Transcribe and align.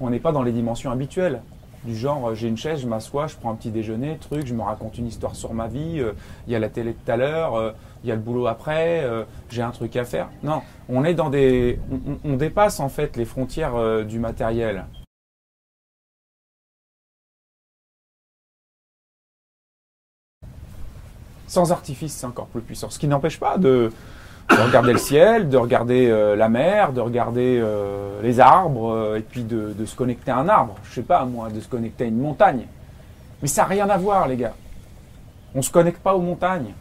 on 0.00 0.10
n'est 0.10 0.20
pas 0.20 0.32
dans 0.32 0.42
les 0.42 0.52
dimensions 0.52 0.90
habituelles. 0.90 1.42
Du 1.84 1.96
genre, 1.96 2.30
euh, 2.30 2.34
j'ai 2.34 2.48
une 2.48 2.56
chaise, 2.56 2.80
je 2.80 2.88
m'assois, 2.88 3.28
je 3.28 3.36
prends 3.36 3.52
un 3.52 3.54
petit 3.54 3.70
déjeuner, 3.70 4.18
truc, 4.18 4.46
je 4.46 4.54
me 4.54 4.62
raconte 4.62 4.98
une 4.98 5.06
histoire 5.06 5.36
sur 5.36 5.54
ma 5.54 5.68
vie, 5.68 6.00
euh, 6.00 6.12
il 6.46 6.52
y 6.52 6.56
a 6.56 6.58
la 6.58 6.68
télé 6.68 6.92
tout 6.92 7.10
à 7.10 7.16
l'heure, 7.16 7.54
euh, 7.54 7.72
il 8.02 8.08
y 8.08 8.12
a 8.12 8.16
le 8.16 8.20
boulot 8.20 8.46
après, 8.46 9.04
j'ai 9.50 9.62
un 9.62 9.70
truc 9.70 9.96
à 9.96 10.04
faire. 10.04 10.28
Non, 10.42 10.62
on 10.88 11.04
est 11.04 11.14
dans 11.14 11.30
des. 11.30 11.80
On, 12.24 12.36
dépasse 12.36 12.78
en 12.78 12.88
fait 12.88 13.16
les 13.16 13.24
frontières 13.24 14.04
du 14.04 14.20
matériel. 14.20 14.84
Sans 21.48 21.72
artifice, 21.72 22.12
c'est 22.12 22.26
encore 22.26 22.46
plus 22.46 22.60
puissant. 22.60 22.88
Ce 22.88 23.00
qui 23.00 23.08
n'empêche 23.08 23.40
pas 23.40 23.58
de, 23.58 23.90
de 24.50 24.62
regarder 24.62 24.92
le 24.92 24.98
ciel, 24.98 25.48
de 25.48 25.56
regarder 25.56 26.08
euh, 26.10 26.34
la 26.34 26.48
mer, 26.48 26.92
de 26.92 27.00
regarder 27.00 27.60
euh, 27.62 28.20
les 28.22 28.40
arbres, 28.40 28.92
euh, 28.92 29.18
et 29.18 29.20
puis 29.20 29.42
de, 29.42 29.74
de 29.78 29.84
se 29.84 29.94
connecter 29.94 30.30
à 30.30 30.38
un 30.38 30.48
arbre. 30.48 30.76
Je 30.84 30.94
sais 30.94 31.02
pas, 31.02 31.24
moi, 31.24 31.48
de 31.50 31.60
se 31.60 31.68
connecter 31.68 32.04
à 32.04 32.06
une 32.06 32.18
montagne. 32.18 32.66
Mais 33.42 33.48
ça 33.48 33.62
n'a 33.62 33.68
rien 33.68 33.88
à 33.88 33.98
voir, 33.98 34.26
les 34.26 34.36
gars. 34.36 34.54
On 35.54 35.62
se 35.62 35.70
connecte 35.70 36.02
pas 36.02 36.14
aux 36.14 36.20
montagnes. 36.20 36.72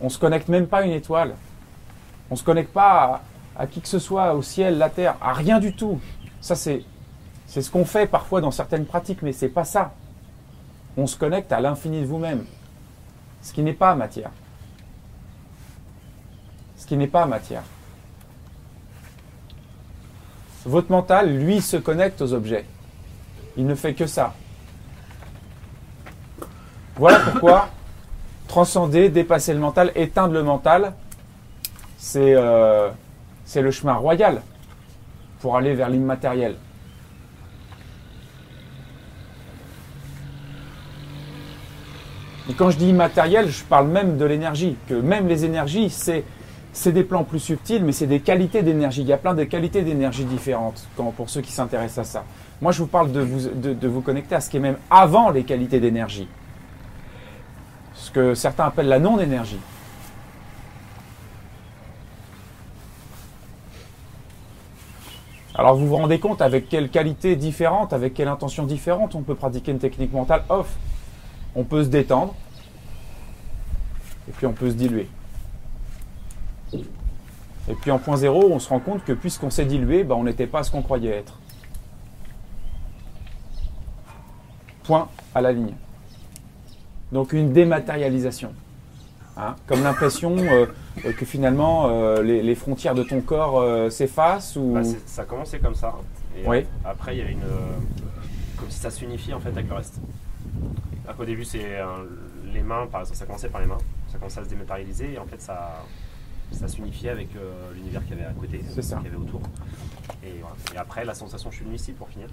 On 0.00 0.08
se 0.08 0.18
connecte 0.18 0.48
même 0.48 0.66
pas 0.66 0.78
à 0.78 0.82
une 0.82 0.92
étoile. 0.92 1.34
On 2.30 2.36
se 2.36 2.42
connecte 2.42 2.72
pas 2.72 3.22
à, 3.56 3.62
à 3.62 3.66
qui 3.66 3.80
que 3.80 3.88
ce 3.88 3.98
soit, 3.98 4.34
au 4.34 4.42
ciel, 4.42 4.78
la 4.78 4.88
terre, 4.88 5.16
à 5.20 5.32
rien 5.32 5.60
du 5.60 5.76
tout. 5.76 6.00
Ça, 6.40 6.54
c'est, 6.54 6.82
c'est 7.46 7.62
ce 7.62 7.70
qu'on 7.70 7.84
fait 7.84 8.06
parfois 8.06 8.40
dans 8.40 8.50
certaines 8.50 8.86
pratiques, 8.86 9.22
mais 9.22 9.32
c'est 9.32 9.48
pas 9.48 9.64
ça. 9.64 9.92
On 10.96 11.06
se 11.06 11.16
connecte 11.16 11.52
à 11.52 11.60
l'infini 11.60 12.00
de 12.00 12.06
vous-même. 12.06 12.44
Ce 13.42 13.52
qui 13.52 13.62
n'est 13.62 13.72
pas 13.74 13.94
matière. 13.94 14.30
Ce 16.84 16.86
qui 16.86 16.98
n'est 16.98 17.06
pas 17.06 17.24
matière. 17.24 17.62
Votre 20.66 20.90
mental, 20.90 21.34
lui, 21.34 21.62
se 21.62 21.78
connecte 21.78 22.20
aux 22.20 22.34
objets. 22.34 22.66
Il 23.56 23.64
ne 23.64 23.74
fait 23.74 23.94
que 23.94 24.06
ça. 24.06 24.34
Voilà 26.96 27.20
pourquoi 27.20 27.70
transcender, 28.48 29.08
dépasser 29.08 29.54
le 29.54 29.60
mental, 29.60 29.92
éteindre 29.94 30.34
le 30.34 30.42
mental, 30.42 30.92
c'est 31.96 32.34
euh, 32.34 32.90
c'est 33.46 33.62
le 33.62 33.70
chemin 33.70 33.94
royal 33.94 34.42
pour 35.40 35.56
aller 35.56 35.72
vers 35.72 35.88
l'immatériel. 35.88 36.56
Et 42.50 42.52
quand 42.52 42.68
je 42.68 42.76
dis 42.76 42.90
immatériel, 42.90 43.48
je 43.48 43.64
parle 43.64 43.88
même 43.88 44.18
de 44.18 44.26
l'énergie, 44.26 44.76
que 44.86 44.92
même 44.92 45.28
les 45.28 45.46
énergies, 45.46 45.88
c'est 45.88 46.24
c'est 46.74 46.92
des 46.92 47.04
plans 47.04 47.24
plus 47.24 47.38
subtils, 47.38 47.82
mais 47.82 47.92
c'est 47.92 48.06
des 48.06 48.20
qualités 48.20 48.62
d'énergie. 48.62 49.00
Il 49.00 49.06
y 49.06 49.12
a 49.12 49.16
plein 49.16 49.32
de 49.32 49.44
qualités 49.44 49.82
d'énergie 49.82 50.24
différentes 50.24 50.86
pour 50.96 51.30
ceux 51.30 51.40
qui 51.40 51.52
s'intéressent 51.52 52.06
à 52.06 52.10
ça. 52.10 52.24
Moi, 52.60 52.72
je 52.72 52.80
vous 52.80 52.88
parle 52.88 53.12
de 53.12 53.20
vous, 53.20 53.48
de, 53.48 53.72
de 53.72 53.88
vous 53.88 54.00
connecter 54.00 54.34
à 54.34 54.40
ce 54.40 54.50
qui 54.50 54.58
est 54.58 54.60
même 54.60 54.76
avant 54.90 55.30
les 55.30 55.44
qualités 55.44 55.80
d'énergie. 55.80 56.28
Ce 57.94 58.10
que 58.10 58.34
certains 58.34 58.64
appellent 58.64 58.88
la 58.88 58.98
non-énergie. 58.98 59.60
Alors 65.56 65.76
vous 65.76 65.86
vous 65.86 65.96
rendez 65.96 66.18
compte 66.18 66.42
avec 66.42 66.68
quelle 66.68 66.90
qualité 66.90 67.36
différente, 67.36 67.92
avec 67.92 68.14
quelle 68.14 68.26
intention 68.26 68.64
différente 68.64 69.14
on 69.14 69.22
peut 69.22 69.36
pratiquer 69.36 69.70
une 69.70 69.78
technique 69.78 70.12
mentale 70.12 70.42
off? 70.48 70.66
On 71.54 71.62
peut 71.62 71.84
se 71.84 71.88
détendre 71.88 72.34
et 74.28 74.32
puis 74.32 74.46
on 74.46 74.52
peut 74.52 74.70
se 74.70 74.74
diluer. 74.74 75.08
Et 76.72 77.74
puis 77.80 77.90
en 77.90 77.98
point 77.98 78.16
zéro, 78.16 78.50
on 78.50 78.58
se 78.58 78.68
rend 78.68 78.80
compte 78.80 79.04
que 79.04 79.12
puisqu'on 79.12 79.50
s'est 79.50 79.64
dilué, 79.64 80.04
ben, 80.04 80.14
on 80.16 80.24
n'était 80.24 80.46
pas 80.46 80.62
ce 80.62 80.70
qu'on 80.70 80.82
croyait 80.82 81.10
être. 81.16 81.38
Point 84.82 85.08
à 85.34 85.40
la 85.40 85.52
ligne. 85.52 85.74
Donc 87.12 87.32
une 87.32 87.52
dématérialisation. 87.52 88.52
Hein, 89.36 89.56
comme 89.66 89.82
l'impression 89.82 90.36
euh, 90.38 90.66
euh, 91.04 91.12
que 91.12 91.24
finalement 91.24 91.88
euh, 91.88 92.22
les, 92.22 92.40
les 92.40 92.54
frontières 92.54 92.94
de 92.94 93.02
ton 93.02 93.20
corps 93.20 93.60
euh, 93.60 93.90
s'effacent 93.90 94.54
ou... 94.54 94.74
Bah, 94.74 94.82
ça 95.06 95.22
a 95.22 95.24
commencé 95.24 95.58
comme 95.58 95.74
ça. 95.74 95.92
Et 96.38 96.46
Oui. 96.46 96.66
après, 96.84 97.16
il 97.16 97.18
y 97.18 97.22
avait 97.22 97.32
une. 97.32 97.40
comme 98.56 98.70
si 98.70 98.78
ça 98.78 98.90
s'unifiait 98.90 99.34
en 99.34 99.40
fait 99.40 99.48
avec 99.48 99.68
le 99.68 99.74
reste. 99.74 99.98
Alors 101.04 101.16
qu'au 101.16 101.24
début, 101.24 101.44
c'est 101.44 101.78
les 102.52 102.62
mains, 102.62 102.86
par 102.86 103.00
exemple, 103.00 103.18
ça 103.18 103.26
commençait 103.26 103.48
par 103.48 103.60
les 103.60 103.66
mains. 103.66 103.78
Ça 104.12 104.18
commençait 104.18 104.40
à 104.40 104.44
se 104.44 104.48
dématérialiser 104.48 105.14
et 105.14 105.18
en 105.18 105.26
fait, 105.26 105.40
ça, 105.40 105.82
ça 106.52 106.68
s'unifiait 106.68 107.10
avec 107.10 107.34
euh, 107.36 107.72
l'univers 107.74 108.02
qu'il 108.06 108.16
y 108.16 108.20
avait 108.20 108.28
à 108.30 108.32
côté, 108.32 108.60
ça. 108.80 108.96
qu'il 108.96 109.06
y 109.06 109.08
avait 109.08 109.16
autour. 109.16 109.40
Et, 110.22 110.34
voilà. 110.40 110.56
Et 110.74 110.76
après, 110.78 111.04
la 111.04 111.14
sensation, 111.14 111.50
je 111.50 111.56
suis 111.56 111.64
venu 111.64 111.76
ici 111.76 111.92
pour 111.92 112.08
finir. 112.08 112.28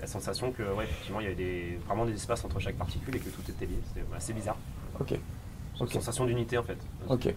La 0.00 0.06
sensation 0.06 0.52
que, 0.52 0.62
ouais, 0.62 0.84
effectivement, 0.84 1.20
il 1.20 1.24
y 1.24 1.26
avait 1.26 1.36
des, 1.36 1.78
vraiment 1.86 2.04
des 2.04 2.12
espaces 2.14 2.44
entre 2.44 2.58
chaque 2.58 2.76
particule 2.76 3.16
et 3.16 3.18
que 3.20 3.30
tout 3.30 3.42
était 3.48 3.66
lié. 3.66 3.78
C'était 3.88 4.06
assez 4.14 4.32
bizarre. 4.32 4.56
Ok, 5.00 5.12
Une 5.12 5.18
Ok. 5.80 5.92
sensation 5.92 6.24
d'unité 6.26 6.56
en 6.58 6.62
fait. 6.62 6.78
ok. 7.08 7.34